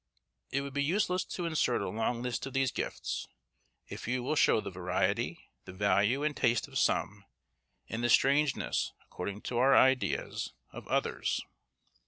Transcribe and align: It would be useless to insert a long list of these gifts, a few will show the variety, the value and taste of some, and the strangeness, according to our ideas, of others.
It 0.49 0.61
would 0.61 0.73
be 0.73 0.83
useless 0.83 1.23
to 1.25 1.45
insert 1.45 1.79
a 1.79 1.87
long 1.89 2.23
list 2.23 2.47
of 2.47 2.53
these 2.53 2.71
gifts, 2.71 3.27
a 3.91 3.97
few 3.97 4.23
will 4.23 4.35
show 4.35 4.59
the 4.59 4.71
variety, 4.71 5.51
the 5.65 5.73
value 5.73 6.23
and 6.23 6.35
taste 6.35 6.67
of 6.67 6.79
some, 6.79 7.23
and 7.87 8.03
the 8.03 8.09
strangeness, 8.09 8.93
according 9.03 9.41
to 9.41 9.59
our 9.59 9.77
ideas, 9.77 10.53
of 10.71 10.87
others. 10.87 11.43